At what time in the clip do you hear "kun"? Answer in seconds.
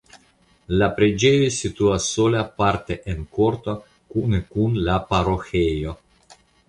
4.55-4.81